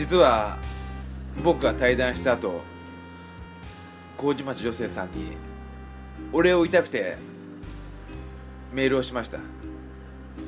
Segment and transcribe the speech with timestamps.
[0.00, 0.56] 実は
[1.44, 2.62] 僕が対談した後
[4.16, 5.36] 麹町女性さんに
[6.32, 7.18] お礼を言いたくて
[8.72, 9.40] メールをしました。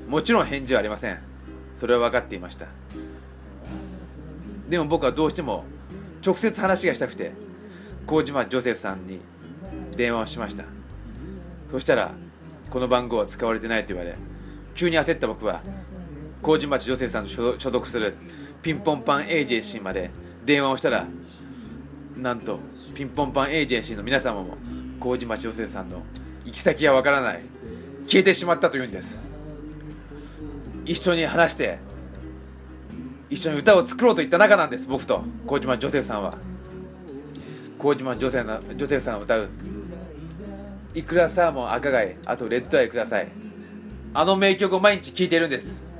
[0.08, 1.18] もちろん返事はありません。
[1.78, 2.64] それは分かっていました。
[4.70, 5.64] でも僕はどうしても
[6.24, 7.32] 直接話がしたくて
[8.06, 9.20] 麹町ジョセフさんに
[9.94, 10.64] 電話をしました。
[11.70, 12.12] そしたら
[12.70, 14.16] この番号は使われてないと言われ
[14.74, 15.60] 急に焦った僕は
[16.40, 18.14] 麹町女性さんの所属する
[18.62, 20.10] ピンポンパンエージェンシーまで
[20.44, 21.06] 電話をしたら
[22.16, 22.60] なんと
[22.94, 24.56] ピンポンパンエージェンシーの皆様も
[25.00, 26.02] 麹町女性さんの
[26.44, 27.42] 行き先がわからない。
[28.06, 29.18] 消えてしまったというんです。
[30.84, 31.78] 一緒に話して
[33.30, 36.36] 一緒に歌を作ろうといった仲なんです僕と麹町女性さんは。
[37.78, 39.48] 麹町女性の女性さんが歌う
[40.94, 43.28] 「いくらサーモン赤貝あとレッドアイください」
[44.14, 45.92] あの名曲を毎日聴いているんです。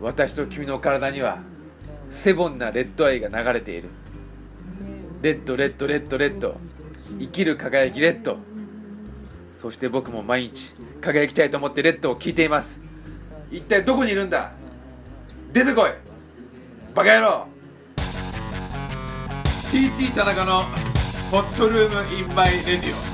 [0.00, 1.38] 私と君の体には
[2.10, 3.88] C'est bon なレッドアイが流れている。
[5.22, 6.56] レッドレッドレッドレッド。
[7.18, 8.38] 生きる輝きレッド。
[9.60, 12.80] そして僕も毎日輝きたいと思ってレッドを聴いています。
[13.50, 14.52] 一体どこにいるんだ？
[15.52, 15.90] 出てこい！
[16.94, 17.48] バカ野郎
[19.72, 20.64] ！TT 田中の
[21.30, 23.07] ホットルームインマイレディオ。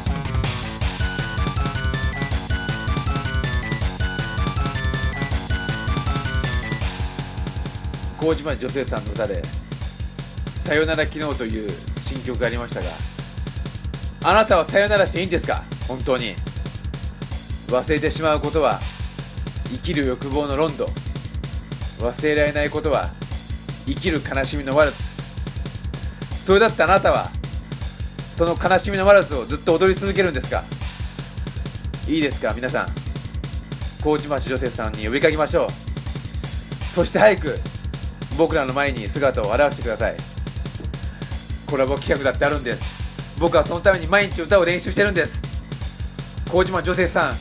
[8.24, 9.42] 麹町女性さんの歌で
[10.64, 11.70] 「さよなら昨日」という
[12.06, 12.88] 新曲がありましたが
[14.22, 15.62] あなたはさよならしていいんですか？
[15.86, 16.34] 本当に。
[17.68, 18.80] 忘れてしまうことは
[19.70, 20.88] 生きる欲望のロンド。
[22.00, 23.10] 忘れられないことは
[23.84, 24.96] 生きる悲しみのワルツ。
[26.46, 27.30] それだってあなたは
[28.38, 30.62] その悲しみのワルツをずっと踊り続けるんですか？
[32.08, 32.88] いいですか皆さん。
[34.02, 35.70] 麹町女性さんに呼びかけましょう。
[36.94, 37.60] そして早く
[38.36, 40.16] 僕らの前に姿を現してください。
[41.66, 43.38] コラボ企画だってあるんです。
[43.38, 45.42] 僕はそのために毎日歌を練習してるんです。
[46.50, 47.34] 麹町女性さん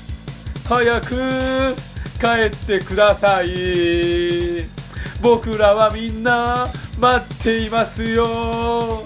[0.67, 1.75] 早く
[2.19, 4.63] 帰ってください。
[5.21, 6.67] 僕らはみんな
[6.99, 8.99] 待っていますよ。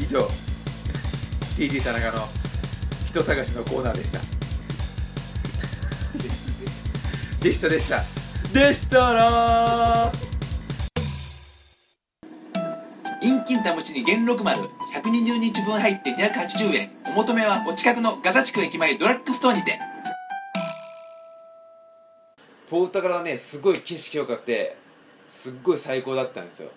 [0.00, 0.20] 以上
[1.56, 2.26] TD 田中の
[3.06, 4.20] 人探しのコーナーでした。
[7.42, 7.68] でした。
[7.68, 8.21] でした。
[8.52, 10.12] でしたら。
[13.22, 14.62] インキンタムチに元禄丸。
[14.94, 16.90] 120日分入って280円。
[17.08, 19.80] お求めはお近くのガザ地区駅前ドラッグストアにて。
[22.68, 24.76] ポートガルはねすごい景色良かって
[25.30, 26.70] すっごい最高だったんですよ。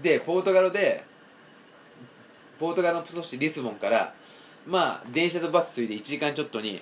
[0.00, 1.04] でポートガルで
[2.58, 4.14] ポートガルの都市リスボンから
[4.66, 6.80] まあ電車とバスついて1時間ちょっとに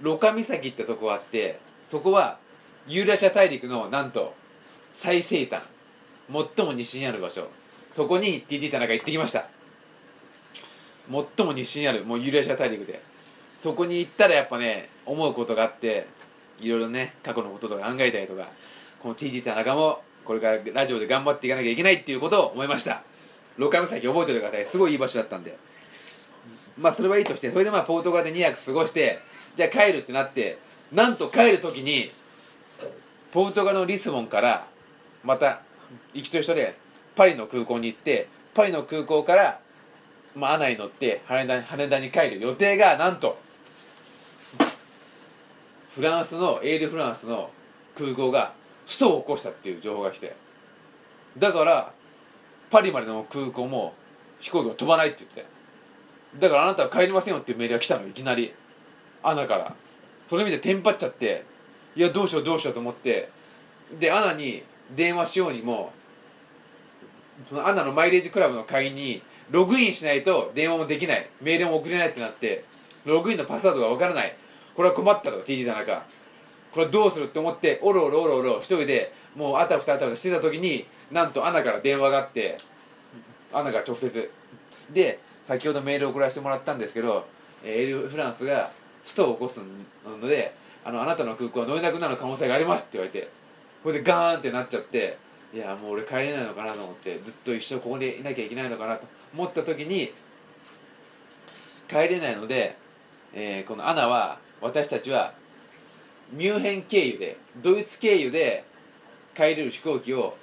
[0.00, 2.38] ロカ岬ってとこがあってそこは
[2.86, 4.34] ユーラシア大陸のなんと
[4.94, 5.62] 最西端
[6.30, 7.48] 最も西にある場所。
[7.90, 9.46] そこに TT 田中行ってきました。
[11.10, 13.00] 最も西にあるもうユーラシア大陸で。
[13.58, 16.06] そこに行ったらやっぱね思うことがあって
[16.60, 18.48] いろいろね過去のこととか考えたりとか
[19.00, 23.02] この TT 田中もこれからラジオで頑張っていかなきゃいけないっていうことを思いました。
[23.56, 25.56] ロカム岬覚えておいてくださいすごいいい場所だったんで。
[26.78, 29.20] まあそれはいいとしてそれでまあポートガルで2泊過ごして
[29.56, 30.58] じゃあ帰るってなって
[30.92, 32.12] なんと帰る時に
[33.36, 34.66] ポートガルのリスボンから
[35.22, 35.60] また
[36.14, 36.74] 行きと一緒で
[37.14, 39.60] パリの空港に行ってパリの空港から、
[40.34, 43.38] まあ、アナに乗って羽田羽田に帰る予定がなんと
[45.90, 47.50] フランスのエールフランスの
[47.94, 48.54] 空港が
[48.86, 50.34] 首都を起こしたっていう情報が来て
[51.36, 51.92] だから
[52.70, 53.92] パリまでの空港も
[54.40, 55.44] 飛行機を飛ばないって言って
[56.38, 58.54] だからあなたは帰りませんよっていうメールが来たのいきなり
[59.22, 59.76] アナから。
[60.26, 61.44] それ見てテンパっちゃって
[61.96, 63.30] いやどうしようどうしようと思って。
[63.98, 64.62] でアナに
[64.94, 65.92] 電話しようにも
[67.48, 71.28] そのアナのマイレージクラブの会員にログインしないと電話もできない。
[71.40, 72.64] メールも送れないってなって
[73.04, 74.36] ログインのパスワードがわからない。
[74.74, 76.04] これは困ったと TT 田中。
[76.72, 82.58] これどうするって思っておろおろおろおろ一人でもうあたふたあたふたしてた時になんとアナから電話があって
[83.52, 84.30] アナが直接。
[84.90, 87.26] で先ほどメールを送らせてもらったんですけど
[87.64, 88.70] エールフランスが
[89.04, 89.62] 首都を起こす
[90.04, 90.52] ので
[90.86, 93.28] あのあなたの空港は乗れなくなる可能性がありますって言われて
[93.82, 95.18] これでガーンってなっちゃって
[95.52, 100.12] いやもう俺帰れないのかなと思ってずっと一生ここでいなきゃいけないのかなと思った時に
[101.88, 102.76] 帰れないので、
[103.34, 105.34] えーこのアナは私たちは
[106.32, 108.64] ミュンヘン経由でドイツ経由で
[109.34, 110.36] 帰れる飛行機を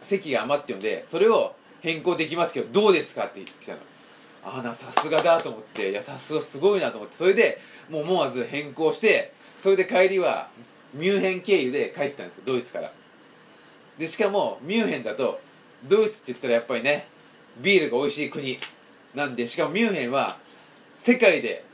[0.00, 3.78] 席が余ってるのでそれを変更できますけどどうですかって来たの。
[4.48, 7.60] ああさすがだと思っていやさすがすごいなと思ってそれで
[7.90, 10.48] もう思わず変更してそれで帰りは
[10.94, 12.92] ミュンヘン経由で帰ったんですドイツから。
[13.98, 15.40] でしかもミュンヘンだと
[15.88, 17.08] ドイツって言ったらやっぱりね
[17.58, 18.58] ビールが美味しい国
[19.14, 20.36] なんでしかもミュンヘンは
[20.98, 21.64] 世界で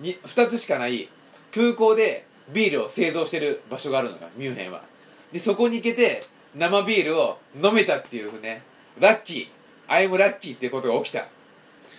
[0.00, 1.08] に2つしかない
[1.54, 4.82] 空港でビールを製造してる場所があるのがミュンヘンは。
[5.30, 6.24] でそこに行けて
[6.56, 8.62] 生ビールを飲めたっていうね
[8.98, 9.48] ラッキー
[9.86, 11.26] アイムラッキーっていうことが起きた。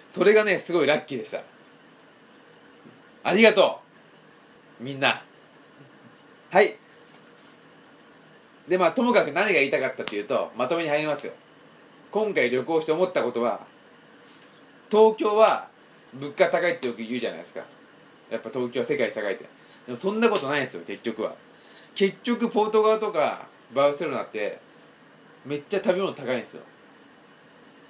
[0.10, 1.42] それがねすごいラッキーでした。
[3.24, 3.80] ありがと
[4.80, 5.22] うみんな。
[6.50, 6.76] はい。
[8.68, 11.34] でまあともかく何が言いたかったっていうとまとめに入りますよ。
[12.12, 13.62] 今回旅行して思ったことは
[14.90, 15.70] 東京は
[16.14, 17.62] 物価高いってよく言うじゃないですか。
[18.30, 19.46] やっぱ東京は世界一高いって。
[19.86, 21.36] でもそんなことないんですよ結局は。
[21.96, 24.60] 結局ポートガルとかバルセロナって
[25.46, 26.62] めっちゃ食べ物高いんですよ。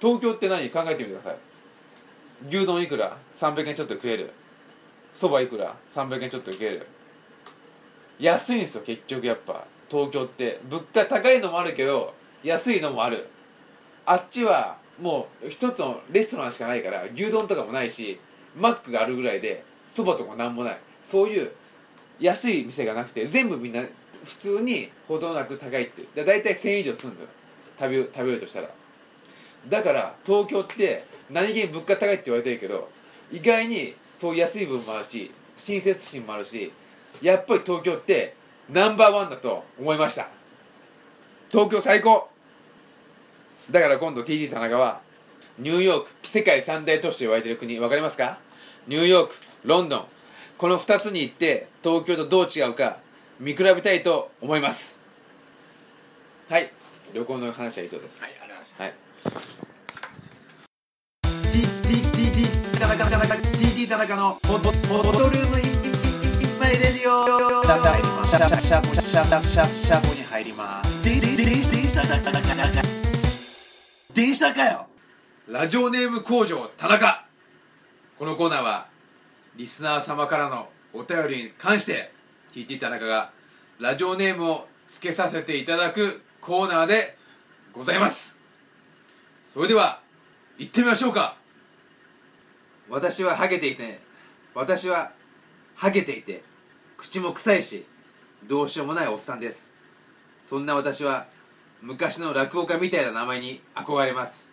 [0.00, 0.68] 東京って何？
[0.70, 1.36] 考えてみてください。
[2.48, 4.32] 牛丼いくら？300円ちょっと食える。
[5.14, 6.86] そばいくら？300円ちょっと食える。
[8.18, 9.64] 安いんですよ結局やっぱ。
[9.88, 10.60] 東京って。
[10.68, 13.28] 物価高いのもあるけど安いのもある。
[14.04, 18.18] あっちはもう一つのレストランしかないから牛丼とかもないし
[18.56, 20.78] マックがあるぐらいでそばとかなんもない。
[21.04, 21.52] そういう
[22.20, 23.82] 安い店がなくて全部みんな
[24.24, 27.28] 普通に程なく高いってだ大体1000円以上するんですよ。
[27.78, 28.68] 食べ食べるとしたら。
[29.68, 32.88] だから東京って何気に物価高いって言われてるけど
[33.32, 36.72] 意外にそう安い部分もあるし親切心もあるし
[37.20, 38.34] やっぱり東京って
[38.70, 40.28] ナンバーワンだと思いました。
[41.50, 42.28] 東京最高。
[43.70, 45.00] だから今度 TD 田中は
[45.58, 48.38] ニューヨーク世界三大都市と言われてる国分かりますか？
[48.86, 49.34] ニューヨーク
[49.64, 50.04] ロンドン。
[50.56, 52.98] この2つに行って東京とどう違うか
[53.38, 54.98] 見比べたいと思います。
[56.48, 56.70] はい。
[57.12, 58.22] 旅行の話は以上です。
[58.22, 58.92] はいありがとうござい
[59.34, 59.60] ます。
[59.60, 59.71] はい
[63.22, 65.64] 田中 TT 田中のボボボトルームいっ
[66.58, 67.62] ぱいレディオ。
[67.62, 72.82] だだいャシャシャシャシャシャシャシャコに入ります電車だだだだだ
[74.12, 74.88] 電車かよ
[75.46, 77.24] ラジオネーム工場田中
[78.18, 78.88] このコーナーは
[79.54, 82.10] リスナー様からのお便りに関して
[82.52, 83.30] TT 田中が
[83.78, 87.16] ラジオネームをつけさせていただくコーナーで
[87.72, 88.36] ございます
[89.44, 90.00] それでは
[90.58, 91.40] 行ってみましょうか
[92.92, 94.00] 私はハゲていて
[94.54, 95.12] 私は
[95.74, 96.44] ハゲていて
[96.98, 97.86] 口も臭いし
[98.46, 99.70] どうしようもないおっさんです。
[100.42, 101.26] そんな私は
[101.80, 104.46] 昔の落語家みたいな名前に憧れます。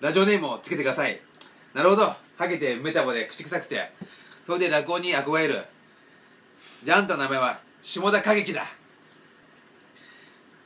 [0.00, 1.20] ラジオネームをつけてください。
[1.72, 2.12] なるほど。
[2.36, 3.92] ハゲてメタボで口臭くて。
[4.44, 5.64] それで落語に憧れる。
[6.82, 8.66] じゃああんたの名前は下田景樹だ。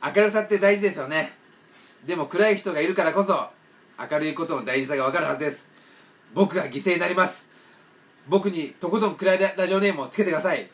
[0.03, 1.33] 明るさって大事ですよね。
[2.07, 3.49] でも暗い人がいるからこそ
[4.11, 5.72] 明るいことの大事さが分かるはずです。
[6.33, 7.47] 僕が犠牲になります。
[8.27, 10.69] 僕にとことん暗いラジオネームをつけてください。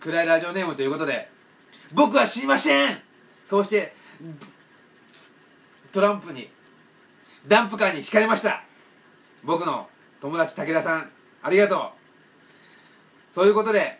[0.00, 1.28] 暗いラジオネームということで
[1.92, 3.02] 僕は死にません。
[3.44, 3.94] そうして
[5.92, 6.50] トランプに
[7.46, 8.64] ダンプカーにひかれました。
[9.42, 9.88] 僕の
[10.20, 11.10] 友達武田さん
[11.42, 11.80] ありがとう。
[13.32, 13.98] そういうことで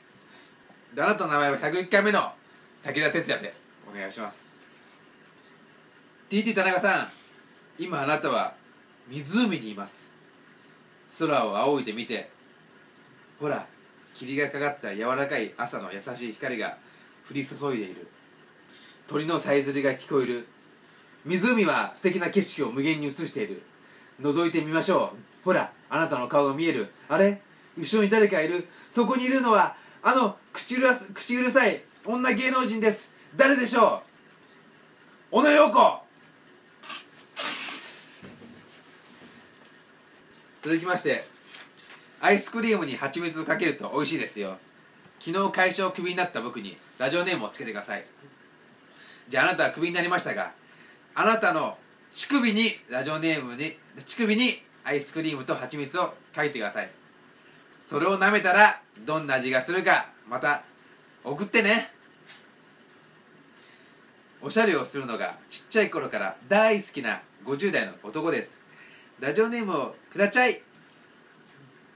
[0.95, 2.33] であなたの名前は101回目の
[2.83, 3.53] 武田鉄矢で
[3.93, 4.47] お願いします。
[6.31, 7.09] TT 田中さん
[7.79, 8.55] 今あなたは
[9.09, 10.14] 湖にいます。
[11.19, 12.31] 空を仰いでみて
[13.41, 13.67] ほら
[14.15, 16.77] 霧がかかった柔らかい朝の優しい光が
[17.29, 18.07] 降り注いでいる。
[19.07, 20.47] 鳥のさえずりが聞こえる。
[21.25, 23.63] 湖は素敵な景色を無限に映している。
[24.21, 25.45] 覗いてみましょう。
[25.45, 26.91] ほらあなたの顔が見える。
[27.09, 27.41] あれ
[27.77, 28.69] 後ろに誰かいる。
[28.89, 33.13] そこにいるのはあの口うるさ口うるさい女芸能人です。
[33.37, 34.03] 誰でしょ
[35.33, 35.37] う？
[35.39, 36.04] 小野陽子。
[40.65, 41.23] 続きまして
[42.23, 44.57] アイスクリームに蜂蜜をかけると美味しいですよ。
[45.21, 48.07] 昨日会社をクビになった僕にラジオネームをつけてください。
[49.29, 50.53] じゃああなたはクビになりましたが
[51.15, 51.77] あなたの
[52.15, 54.43] 乳首にラジオネームに乳首に
[54.85, 56.89] アイスクリームと蜂蜜をかけてください。
[57.85, 60.63] それを舐めたらどんな味がするかまた
[61.25, 61.93] 送ってね。
[64.41, 68.64] おしゃれをするのがちっちゃい頃から大好きな50代の男です。
[69.21, 70.61] ラジオネームをくだちゃい。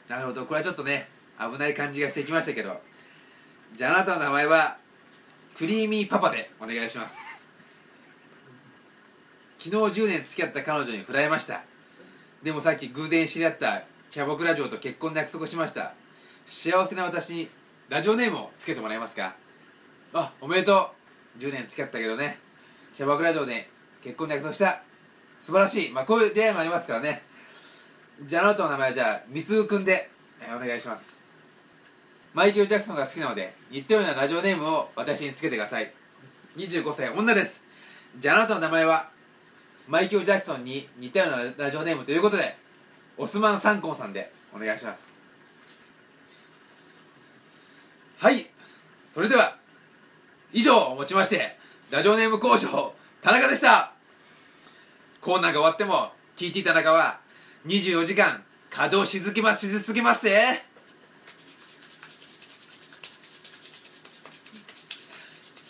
[0.08, 0.46] なるほど。
[0.46, 1.08] これはちょっとね
[1.38, 2.80] 危ない感じがしてきましたけど。
[3.76, 4.78] じゃああなたの名前は
[5.56, 7.18] クリーミーパパでお願いします。
[9.58, 11.62] 昨日10年付き合った彼女に振られました。
[12.42, 15.94] でもさっき偶然知り合ったキャボクラ嬢と結婚の約束しました。
[16.46, 17.48] 幸せな私に
[17.88, 19.34] ラジオネームをつけてもらえますか？
[20.14, 20.90] あおめでと
[21.38, 21.42] う。
[21.42, 22.38] 10年付き合ったけどね。
[22.94, 23.68] キャバクラ嬢で
[24.00, 24.82] 結婚の約束した
[25.40, 25.92] 素晴らしい。
[25.92, 27.22] まあこういう出会いもありますからね。
[28.26, 31.20] じゃああなたの名前はじゃあみつぐくんで、えーお願いします。
[32.34, 35.92] マイケル・ジャクソンが好きなので言ったようなラジオネームを私につけてください。
[36.56, 37.64] 25歳女です。
[38.18, 39.08] じゃああなたの名前は
[39.86, 42.56] マイケル・ジャクソンに似たようなラジオネームということで
[43.16, 45.12] オスマン・サンコンさんでお願いします。
[48.18, 48.34] はい。
[49.04, 49.56] それでは
[50.52, 51.56] 以上をもちまして
[51.90, 53.97] ラジオネーム工場田中でした。
[55.28, 57.20] コーナーが終わっても TT 田中は
[57.66, 60.62] 24時間稼働し続けますし続けますぜ。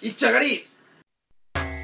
[0.00, 0.64] いっちゃがり。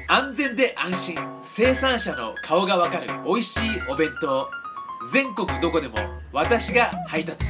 [0.07, 1.17] 安全で安心。
[1.41, 4.47] 生産者の顔がわかる美味しいお弁当。
[5.11, 5.97] 全国どこでも
[6.31, 7.43] 私が配達。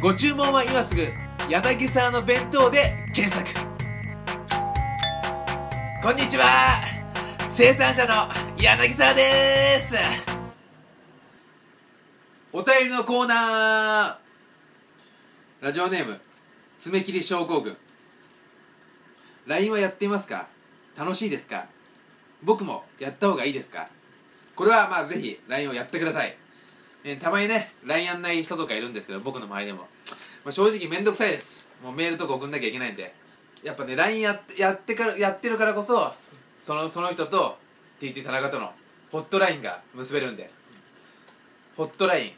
[0.00, 1.02] ご注文は今すぐ
[1.50, 2.78] 柳沢の弁当で
[3.12, 3.50] 検索。
[6.04, 6.44] こんにちは。
[7.48, 9.22] 生産者の柳沢で
[9.80, 9.94] す。
[12.50, 15.64] お便りのコーナー。
[15.66, 16.18] ラジオネーム
[16.78, 17.76] 爪切り症候群。
[19.46, 20.46] LINE はやっていますか？
[20.96, 21.66] 楽しいですか？
[22.42, 23.86] 僕もやった方がいいですか？
[24.56, 26.34] これはまあぜひ LINE をやってください、
[27.04, 29.86] えたまにね LINE やんない人とかいるんですけど僕の周りでも、ま
[30.46, 31.68] あ、正直めんどくさいです。
[31.82, 33.14] もうメールとか送んなきゃいけないんで。
[33.62, 36.14] やっぱね LINE ややってからやってるからこそ
[36.62, 37.58] そのその人と
[38.00, 38.72] TT 田中との
[39.10, 40.50] ホットラインが結べるんで。
[41.76, 42.32] ホットライン。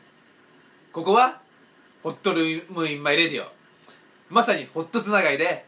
[0.92, 1.40] ここは
[2.02, 3.48] ホットルームインマイレディオ。
[4.30, 5.64] まさにホットつながりで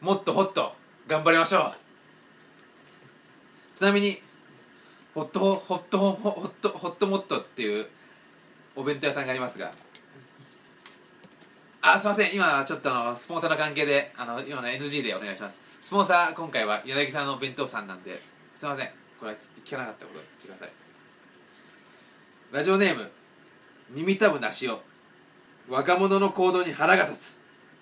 [0.00, 0.72] もっとホット
[1.06, 1.72] 頑張りましょう。
[3.76, 4.16] ちなみに
[5.14, 7.86] ホットホホットホホホットホットモットっていう
[8.74, 9.72] お弁当屋さんがありますが。
[11.82, 12.34] あすいません。
[12.34, 15.60] 今ちょっとあのスポンサーの関係であの今の NG でお願いします。
[15.80, 18.35] スポンサー今回は柳さんの弁当さんなんで。
[18.56, 18.88] すいません。
[19.20, 19.36] これは
[19.66, 20.70] 聞かなかったこと言ってください。
[22.52, 23.10] ラジオネーム
[23.90, 24.80] 耳たぶなしを
[25.68, 27.38] 若者の行動に腹が立つ。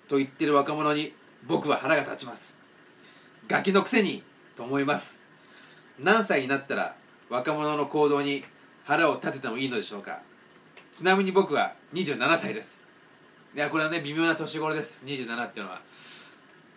[0.09, 1.13] と言ってる若者に
[1.47, 2.57] 僕は腹が立ちます。
[3.47, 4.21] ガキのくせに
[4.57, 5.21] と思います。
[5.97, 6.97] 何歳になったら
[7.29, 8.43] 若者の行動に
[8.83, 10.19] 腹を立ててもいいのでしょうか。
[10.93, 12.81] ちなみに僕は27歳です。
[13.55, 15.01] いやこれはね微妙な年頃です。
[15.05, 15.81] 27っていうのは。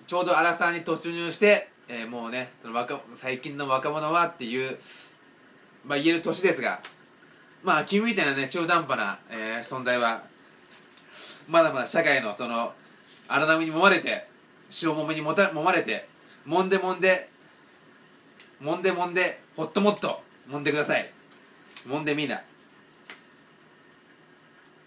[0.06, 4.78] ちょうどアラサーに突入して、えーもうねその若最近の若者はっていう
[5.84, 6.80] まあ言える年ですが
[7.62, 10.22] まあ君みたいなね中途半端な、えー存在は
[11.48, 12.72] まだまだ社会のその
[13.26, 14.28] 荒波に揉まれて
[14.82, 16.08] 塩もめにもた揉まれて
[16.46, 17.28] 揉んで揉んで
[18.62, 21.10] 揉んで揉んでほっともっと揉んでください。
[21.86, 22.42] 揉んでみんな。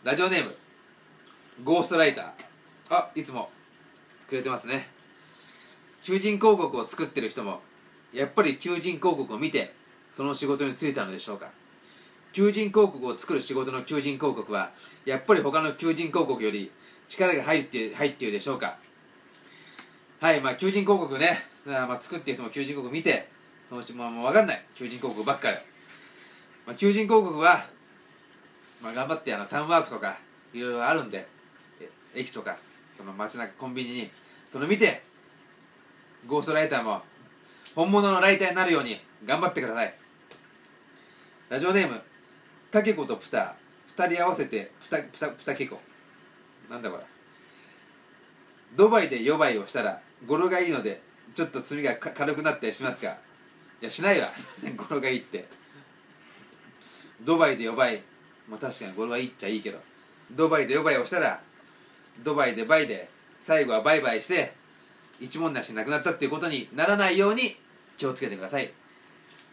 [0.04, 0.56] ラジオネーム
[1.64, 2.32] ゴーストライター。
[2.90, 3.50] あいつも
[4.28, 4.88] くれてますね。
[6.04, 7.62] 求人広告を作ってる人も
[8.14, 9.74] やっぱり求人広告を見て
[10.16, 11.50] その仕事に就いたのでしょうか。
[12.34, 14.72] 求人広告を作る仕事の求人広告は
[15.06, 16.72] やっぱり他の求人広告より
[17.08, 18.78] 力が入って入っているでしょうか。
[20.20, 21.44] はいまあ求人広告ね。
[21.66, 23.28] まあ作ってる人も求人広告見て
[23.70, 24.66] そのしまあもう分かんない。
[24.76, 25.58] 求人広告ばっかり、
[26.66, 27.66] まあ、求人広告は、
[28.82, 30.18] まあ、頑張ってあのタウンワークとか
[30.54, 31.28] いろいろあるんで
[32.16, 32.58] 駅とか
[32.98, 34.10] その街中コンビニに
[34.50, 35.04] その見て
[36.28, 37.02] ゴーストライターも
[37.76, 39.94] 本物のライターになるように頑張ってください。
[41.50, 42.02] ラジオネーム
[42.70, 43.56] タケコとプタ
[43.88, 45.80] 二人合わせてプタプタプタケコ。
[46.70, 47.04] なんだこれ。
[48.76, 51.02] ドバイで予売をしたら語呂がいいので
[51.36, 53.10] ちょっと罪が軽くなったりしますか。
[53.82, 54.32] いやしないわ。
[54.78, 55.46] 語呂がいいって。
[57.22, 58.02] ドバイで予売
[58.48, 59.80] まあ確かに語呂はいいっちゃいいけど。
[60.32, 61.42] ドバイで予売をしたら
[62.24, 63.10] ドバイでバイで
[63.42, 64.54] 最後はバイバイして
[65.22, 67.44] 一文なしなくなったっていうことにならないように
[67.96, 68.74] 気をつけてください。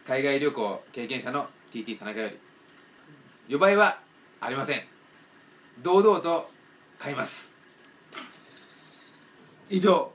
[0.05, 2.37] 海外旅行経験者の TT 田中より
[3.47, 3.99] 予売は
[4.41, 4.81] ありません。
[5.83, 6.49] 堂々と
[6.97, 7.53] 買います。
[9.69, 10.11] 以上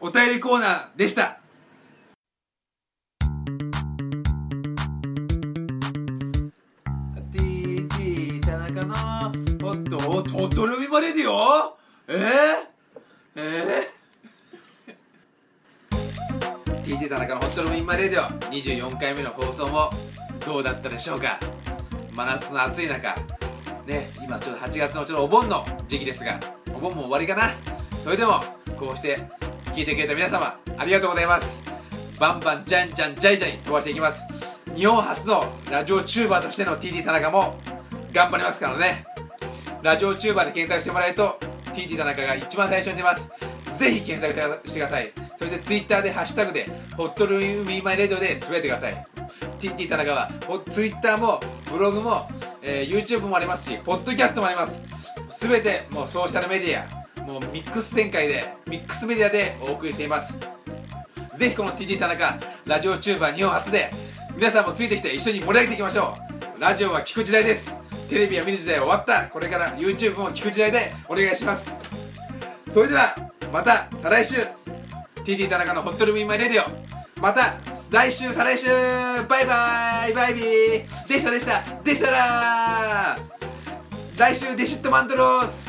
[0.00, 1.38] お便りコーナーでした
[7.32, 8.96] 「TT 田中の
[9.62, 11.78] ホットホットルミマレディオ」
[12.10, 13.91] えー、
[16.92, 18.28] えー、TT 田中のホットルミマレーディオ。
[18.52, 19.88] 24回目の放送も
[20.44, 21.38] どうだったでしょうか？
[22.12, 23.14] 真夏の暑い中。
[23.86, 26.38] ね今ちょっと8月のちょっとお盆の時期ですが
[26.74, 27.50] お盆も終わりかな？
[28.04, 28.34] それでも
[28.78, 29.18] こうして
[29.72, 31.62] 聞いてくれた皆様ありがとうございます。
[32.20, 34.22] バンバンジャンジャンジャイジャイ飛ばしていきます。
[34.76, 37.58] 日本初のラジオチューバーとしての TT 田中も
[38.12, 39.06] 頑張りますからね。
[39.82, 41.38] ラジオチューバーで検索してもらえると
[41.72, 43.30] TT 田中が一番最初に出ます。
[43.78, 45.21] ぜひ検索してください。
[45.42, 49.06] それで Twitter でハッシュタグでホットルームミーマイレディオでつぶやいてください。
[49.58, 50.30] TT 田中は
[50.70, 52.28] Twitter もブログも、
[52.62, 54.80] えー YouTube もありますしポッドキャストもあります。
[55.30, 60.38] すべてもうソーシャルメディアもうミックス展開でミックスメディアでお送りしています。
[61.36, 63.90] ぜひこの TT 田中ラジオチューバー日本初で
[64.36, 66.14] 皆さんもついてきて一緒に盛り上げていきましょ
[66.56, 66.60] う。
[66.60, 67.74] ラジオは聞く時代です。
[68.08, 69.26] テレビは見る時代終わった。
[69.26, 71.72] これから YouTube も聞く時代でお願いします。
[72.72, 73.16] それでは
[73.52, 74.61] また再来週。
[75.24, 77.20] TT 田中のホットルミンマイレディオ。
[77.20, 77.54] また
[77.90, 78.68] 来週再来週。
[79.28, 80.12] バイバイ。
[80.12, 81.08] バイビー。
[81.08, 81.62] でしたでした。
[81.84, 83.18] でしたら。
[84.18, 85.61] 来週デシットマントロース。